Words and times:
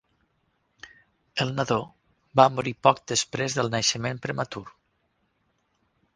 El 1.45 1.51
nadó 1.59 1.77
va 2.41 2.47
morir 2.55 2.73
poc 2.89 3.03
després 3.13 3.59
del 3.59 3.71
naixement 3.77 4.25
prematur. 4.27 4.67